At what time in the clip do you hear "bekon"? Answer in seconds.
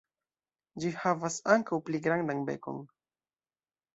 2.47-2.83